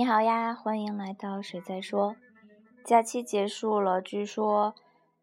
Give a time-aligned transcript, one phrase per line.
[0.00, 2.16] 你好呀，欢迎来到谁在说。
[2.82, 4.74] 假期结束了，据说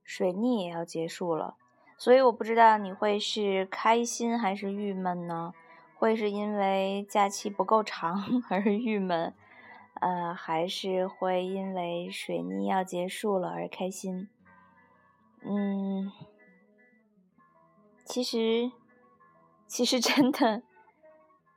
[0.04, 1.56] 水逆也要结束了，
[1.98, 5.52] 所以我不知道你会是开心还是郁闷呢？
[5.96, 9.34] 会是因为假期不够长 而郁闷，
[9.96, 14.30] 呃，还是会因为水逆要结束了而开心？
[15.42, 16.12] 嗯，
[18.06, 18.72] 其实，
[19.66, 20.62] 其实真的。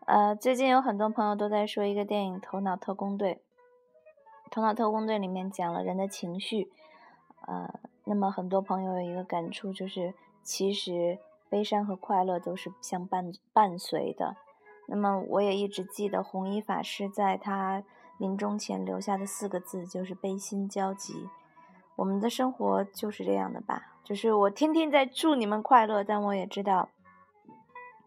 [0.07, 3.35] 呃，最近有很多朋友都在说一个电影《头脑特工队》。
[4.51, 6.73] 《头脑特工队》里面讲了人的情绪，
[7.47, 7.73] 呃，
[8.05, 11.19] 那么很多朋友有一个感触，就是其实
[11.49, 14.37] 悲伤和快乐都是相伴伴随的。
[14.87, 17.85] 那么我也一直记得弘一法师在他
[18.19, 21.29] 临终前留下的四个字，就是悲心交集。
[21.95, 23.93] 我们的生活就是这样的吧？
[24.03, 26.89] 就是我天天在祝你们快乐，但我也知道。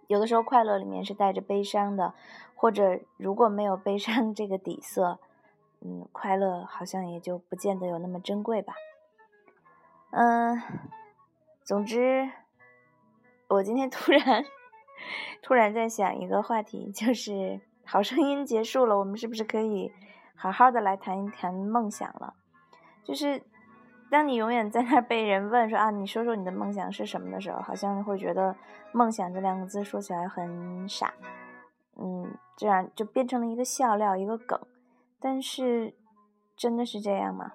[0.07, 2.13] 有的时候快乐里面是带着悲伤的，
[2.55, 5.19] 或者如果没有悲伤这个底色，
[5.81, 8.73] 嗯，快乐好像也就不见得有那么珍贵吧。
[10.11, 10.61] 嗯，
[11.63, 12.29] 总之，
[13.47, 14.43] 我今天突然
[15.41, 17.31] 突然在想一个话题，就是
[17.85, 19.91] 《好声音》结束了，我们是不是可以
[20.35, 22.33] 好好的来谈一谈梦想了？
[23.03, 23.43] 就是。
[24.13, 28.55] 当你永远在那被人问说啊，你说说你的梦想是什么的时候，好像会觉得
[28.93, 31.11] “梦想”这两个字说起来很傻，
[31.95, 34.59] 嗯，这样就变成了一个笑料，一个梗。
[35.19, 35.95] 但是，
[36.55, 37.53] 真的是这样吗？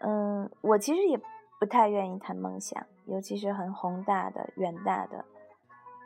[0.00, 1.20] 嗯，我其实也
[1.60, 5.26] 不太愿意谈梦想，尤其是很宏大的、远大的。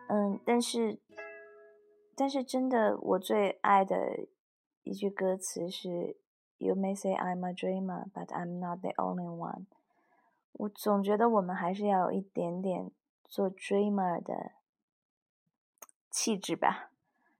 [0.08, 0.98] 嗯，但是，
[2.16, 4.26] 但是真的，我最爱的
[4.82, 6.16] 一句歌词是。
[6.58, 9.66] You may say I'm a dreamer, but I'm not the only one。
[10.52, 12.90] 我总觉得我们还是要有一点点
[13.26, 14.52] 做 dreamer 的
[16.10, 16.90] 气质吧，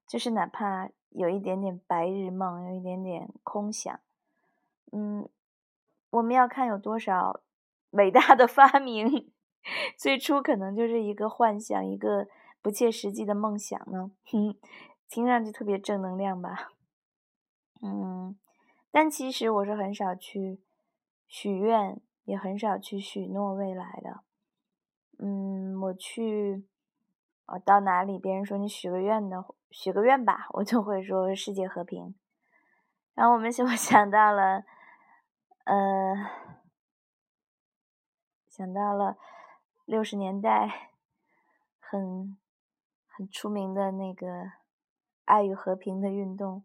[0.07, 3.99] 就是哪怕有一点点白日梦，有一点点空想，
[4.93, 5.27] 嗯，
[6.11, 7.41] 我们要看有多少
[7.93, 9.33] 伟大的发明，
[9.97, 12.29] 最初可能就是一个幻想，一个
[12.61, 14.55] 不切实际的梦想呢，哼，
[15.09, 16.73] 听上去特别正能量吧，
[17.81, 18.37] 嗯。
[18.99, 20.63] 但其实我是很少去
[21.27, 24.23] 许愿，也很少去许诺未来的。
[25.19, 26.67] 嗯，我去，
[27.45, 32.15] 我到哪里，别人说你许个愿的，许个愿吧，我就会说世界和平。
[33.13, 34.65] 然后我们我 想到了，
[35.65, 36.31] 呃，
[38.49, 39.19] 想到了
[39.85, 40.93] 六十年代
[41.79, 42.39] 很
[43.07, 44.53] 很出名的那个
[45.27, 46.65] 爱与和平的运动。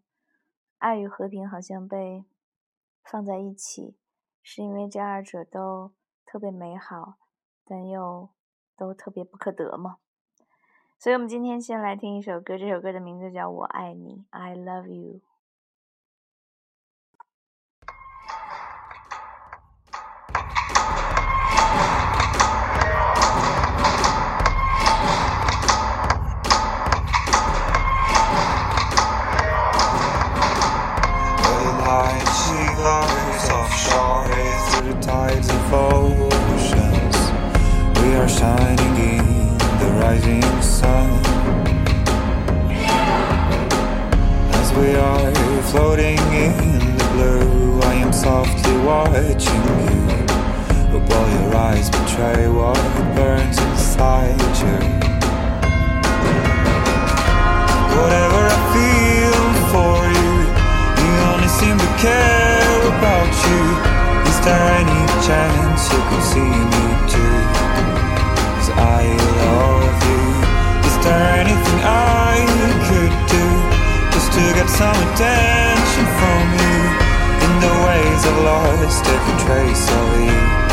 [0.81, 2.25] 爱与和平好像被
[3.03, 3.95] 放在一起，
[4.41, 5.91] 是因为这二者都
[6.25, 7.17] 特别美好，
[7.63, 8.29] 但又
[8.75, 9.97] 都特别不可得吗？
[10.97, 15.21] 所以，我们今天先来听一首歌，这首歌的名字叫《我爱你》，I love you。
[66.31, 67.37] See me too?
[68.55, 69.03] Cause I
[69.43, 70.23] love you.
[70.87, 72.47] Is there anything I
[72.87, 73.45] could do
[74.13, 76.77] just to get some attention from you?
[77.45, 80.70] In the ways I've lost every trace of you.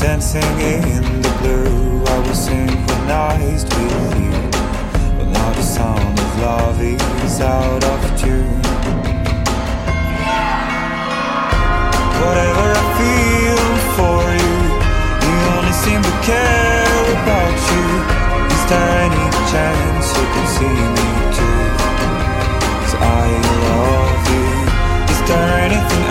[0.00, 4.32] Dancing in the blue, I was synchronized with you.
[5.18, 8.62] But now the sound of love is out of tune.
[12.16, 14.56] Whatever I feel for you,
[15.26, 17.86] you only seem to care about you.
[18.56, 21.60] Is there any chance you can see me too?
[22.80, 23.26] Cause I
[23.68, 24.48] love you.
[25.12, 26.09] Is there anything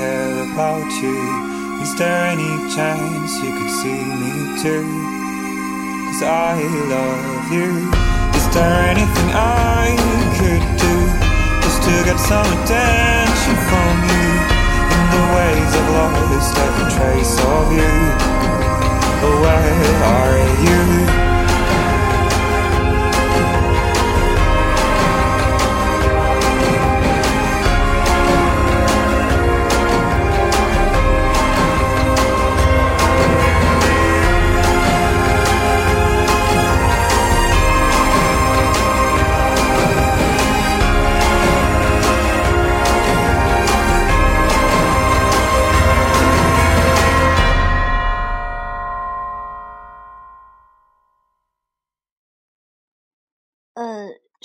[0.00, 1.20] care about you.
[1.84, 4.32] Is there any chance you could see me
[4.62, 4.88] too?
[6.06, 6.56] Cause I
[6.94, 7.70] love you.
[8.38, 9.92] Is there anything I
[10.40, 10.96] could do
[11.64, 14.28] just to get some attention from you?
[14.96, 17.94] In the ways I've lost every trace of you.
[19.20, 21.29] But where are you?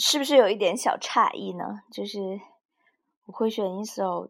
[0.08, 1.82] 是不是有一点小诧异呢？
[1.92, 2.40] 就是
[3.26, 4.30] 我会选一首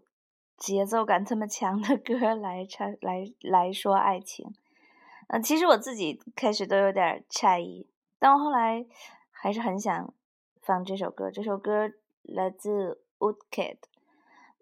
[0.55, 4.55] 节奏感这么强的歌来唱，来来说爱情。
[5.27, 7.89] 嗯，其实我自己开始都有点诧异，
[8.19, 8.85] 但我后来
[9.29, 10.13] 还是很想
[10.61, 11.29] 放这首歌。
[11.29, 11.91] 这首歌
[12.21, 13.79] 来自 Woodkid。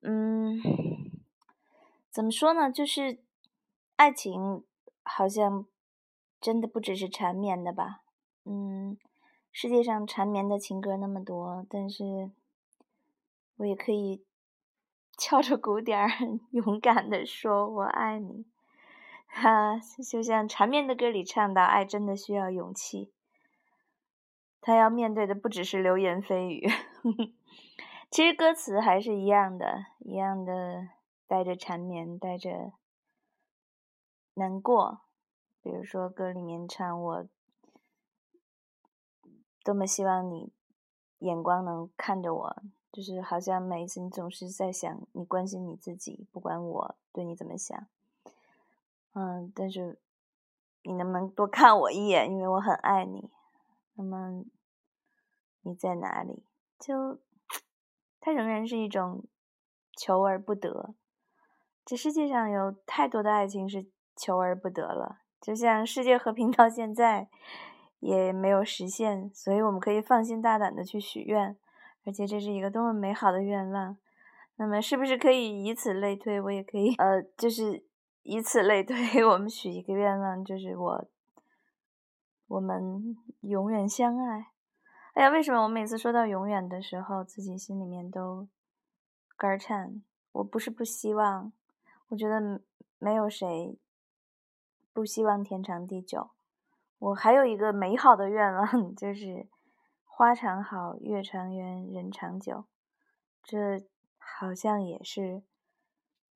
[0.02, 0.60] 嗯，
[2.10, 2.72] 怎么说呢？
[2.72, 3.20] 就是
[3.98, 4.64] 爱情
[5.04, 5.68] 好像
[6.42, 8.02] 真的不只是缠绵的吧？
[8.46, 8.98] 嗯。
[9.56, 12.32] 世界上缠绵的情歌那么多，但是
[13.58, 14.26] 我也可以
[15.16, 16.10] 敲着鼓点儿，
[16.50, 18.48] 勇敢的说我爱你。
[19.28, 19.80] 哈，
[20.10, 23.14] 就像缠绵的歌里唱到，爱真的需要勇气。
[24.60, 26.68] 他要面对的不只是流言蜚语，
[28.10, 30.90] 其实歌词还是一样的，一样的
[31.28, 32.74] 带着缠绵，带着
[34.34, 35.02] 难过。
[35.62, 37.28] 比如说歌里面唱我。
[39.64, 40.52] 多么希望你
[41.20, 47.88] 眼光能看着我，就是好像每一次你总是在想，你关心你自己，不管我对你怎么想。
[49.14, 50.00] 嗯，但是
[50.84, 52.30] 你能不能多看我一眼？
[52.30, 53.30] 因为我很爱你。
[53.96, 54.44] 那么
[55.62, 56.44] 你在哪里？
[56.80, 57.20] 就
[58.20, 59.24] 它仍然是一种
[59.96, 60.94] 求而不得。
[61.86, 67.30] 这世界上有太多的爱情是求而不得了，就像世界和平到现在。
[68.04, 71.58] 也没有实现，所以我们可以放心大胆的去许愿，
[72.06, 73.98] 而且这是一个多么美好的愿望。
[74.58, 76.40] 那么，是不是可以以此类推？
[76.42, 77.86] 我也可以， 呃，就是
[78.24, 81.08] 以此类推，我们许一个愿望，就是我，
[82.48, 84.48] 我们永远相爱。
[85.14, 88.50] 哎呀，为什么我每次说到永远的时候，自己心里面都
[89.38, 90.04] 肝颤？
[90.34, 91.54] 我不是不希望，
[92.10, 92.62] 我觉得
[93.00, 93.80] 没有谁
[94.92, 96.32] 不希望天长地久。
[97.04, 99.50] 我还有一个美好的愿望， 就是
[100.06, 102.64] 花常好，月长圆，人长久。
[103.44, 103.86] 这
[104.18, 105.44] 好像也是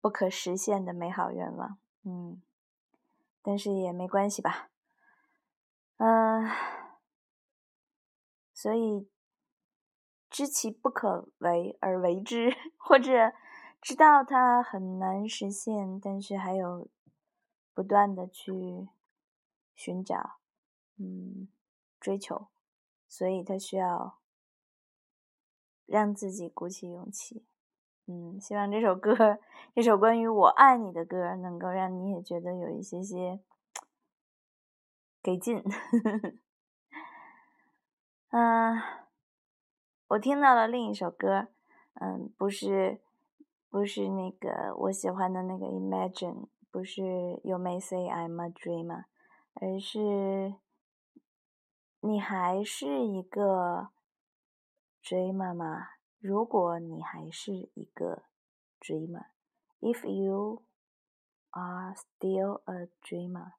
[0.01, 2.41] 不可实现的美好愿望，嗯，
[3.41, 4.69] 但是也没关系吧，
[5.99, 6.51] 嗯，
[8.53, 9.09] 所以
[10.29, 13.31] 知其不可为而为之， 或者
[13.81, 16.89] 知道它很难实现，但是还有
[17.73, 18.89] 不断的去
[19.73, 20.39] 寻找。
[20.99, 21.47] 嗯，
[21.99, 22.47] 追求，
[23.07, 24.17] 所以他需要
[25.85, 27.45] 让自己鼓起勇气。
[28.07, 29.13] 嗯，希望这首歌，
[29.75, 33.39] 这首关于我爱你的歌，能够让你也觉得有一些些
[35.21, 35.61] 给劲。
[38.31, 38.81] 嗯，
[40.07, 41.49] 我听到了另一首歌，
[41.95, 43.01] 嗯，不是，
[43.69, 47.03] 不是那个我喜欢的那个 Imagine，不是
[47.43, 49.05] You May Say I'm a Dreamer，
[49.53, 50.55] 而是。
[51.99, 53.89] 你还是一个
[55.03, 55.89] dreamer 吗？
[56.19, 58.23] 如果你还是一个
[58.79, 60.63] dreamer，if you
[61.51, 63.53] are still a dreamer.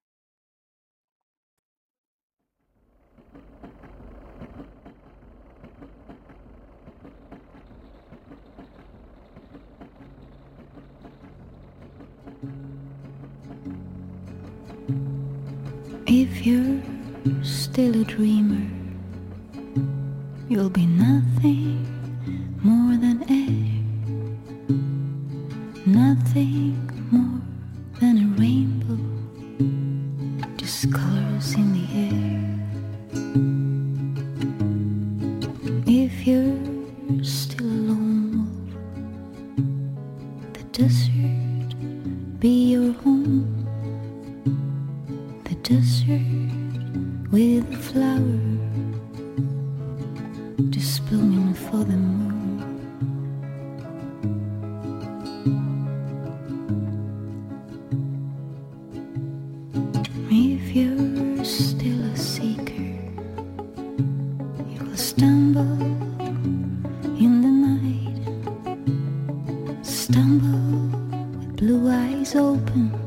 [16.07, 16.97] If you.
[17.42, 18.66] Still a dreamer,
[20.48, 21.87] you'll be nothing
[22.62, 23.82] more than air,
[25.87, 26.76] nothing
[27.10, 27.40] more
[28.00, 28.98] than a rainbow,
[30.56, 32.44] just colors in the air.
[35.87, 38.70] If you're still a lone wolf,
[40.54, 41.70] the desert
[42.40, 42.77] be your
[72.68, 72.97] open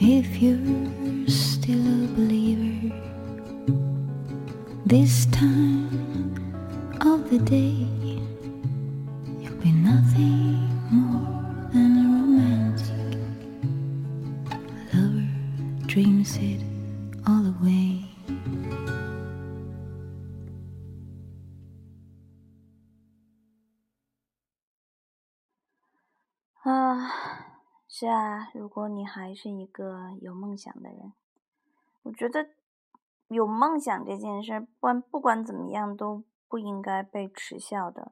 [0.00, 2.94] If you're still a believer,
[4.84, 6.34] this time
[7.00, 7.86] of the day.
[9.40, 13.18] You'll be nothing more than a romantic
[14.92, 16.60] lover dreams it
[17.26, 18.04] all away.
[26.64, 27.43] 啊，ah.
[27.96, 31.12] 是啊，如果你还是一个有梦想的人，
[32.02, 32.48] 我觉得
[33.28, 38.10] 有梦想这件事，不管不管怎么样都不应该被耻笑的。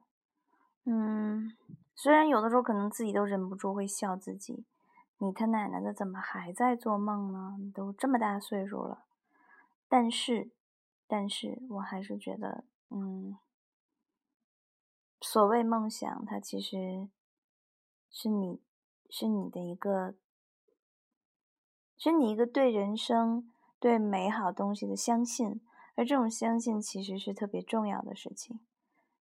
[0.85, 1.57] 嗯，
[1.93, 4.65] 虽然有的时候可能自己都忍不住会笑自己，
[5.17, 7.57] 你他奶奶的怎么还在做梦呢？
[7.59, 9.03] 你都这么大岁数了，
[9.89, 10.49] 但是，
[11.05, 13.37] 但是我还是觉得，嗯，
[15.19, 17.09] 所谓梦想，它其实
[18.09, 18.61] 是你，
[19.15, 20.15] 是你的一个，
[21.99, 23.47] 是你一个对人生、
[23.79, 25.61] 对美好东西的相信，
[25.93, 28.59] 而这种相信其实是特别重要的事情。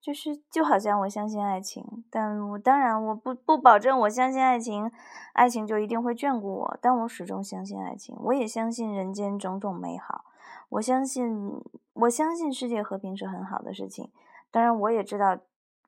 [0.01, 4.91] 就是就好像我相信爱情，但我当然我不不保证我相信爱情，
[5.35, 10.25] 爱情就一定会眷顾我，但我始终相信爱情，我也相信人间种种美好，
[10.71, 11.63] 我相信
[11.93, 14.11] 我相信世界和平是很好的事情，
[14.51, 15.39] 当然我也知道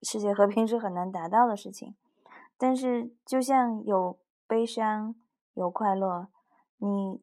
[0.03, 1.97] 世界和平是很难达到的事情，
[2.59, 5.15] 但是就像有悲伤
[5.55, 6.29] 有快乐，
[6.77, 7.23] 你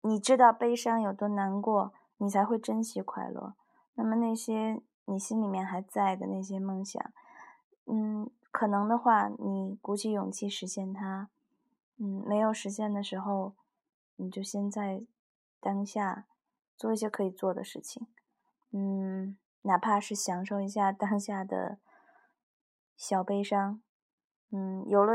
[0.00, 3.54] 你知道悲伤有多难过，你才会珍惜快乐，
[3.94, 4.80] 那么那些。
[5.06, 7.12] 你心里面还在的那些梦想，
[7.84, 11.28] 嗯，可能的话，你鼓起勇气实现它，
[11.98, 13.52] 嗯，没有实现的时候，
[14.16, 15.04] 你就先在
[15.60, 16.24] 当下
[16.74, 18.06] 做一些可以做的事情，
[18.70, 21.76] 嗯，哪怕是享受一下当下的
[22.96, 23.82] 小悲伤，
[24.56, 25.12] 嗯，有了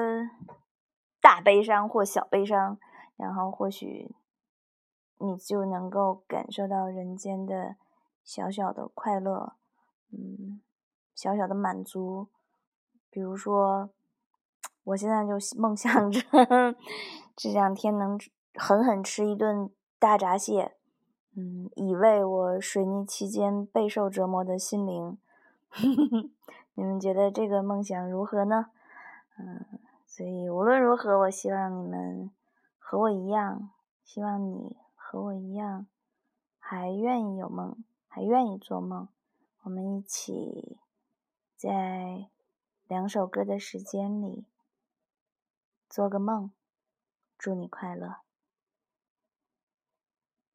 [1.21, 2.77] 大悲伤或小悲伤，
[3.15, 4.13] 然后或许
[5.17, 7.77] 你就能够感受到人间的
[8.21, 9.53] 小小的快乐。
[10.11, 10.59] 嗯，
[11.15, 12.27] 小小的满足，
[13.09, 13.91] 比如说，
[14.83, 16.19] 我现在就梦想着
[17.33, 18.19] 这两天能
[18.55, 19.69] 狠狠吃一顿
[19.99, 20.75] 大闸蟹，
[21.37, 25.17] 嗯，以慰我水逆期间备受折磨的心灵。
[26.75, 28.71] 你们觉得这个梦想如何呢？
[29.41, 29.65] 嗯，
[30.05, 32.29] 所以无论如何，我希望你们
[32.77, 33.71] 和我一样，
[34.03, 35.87] 希望你和我一样，
[36.59, 37.77] 还愿意有梦，
[38.09, 39.07] 还愿意做梦。
[39.61, 40.77] 我们一起
[41.55, 42.29] 在
[42.87, 44.45] 两首歌的时间里
[45.89, 46.51] 做个梦，
[47.37, 48.17] 祝你快乐。